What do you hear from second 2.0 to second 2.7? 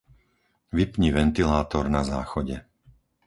záchode.